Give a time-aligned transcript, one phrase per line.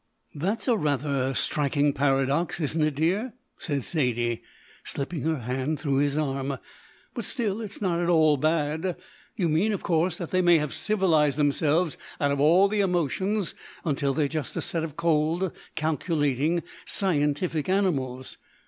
[0.33, 4.41] "That's a rather striking paradox, isn't it, dear?" said Zaidie,
[4.83, 6.57] slipping her hand through his arm;
[7.13, 8.95] "but still it's not at all bad.
[9.35, 13.53] You mean, of course, that they may have civilised themselves out of all the emotions
[13.85, 18.39] until they're just a set of cold, calculating, scientific animals.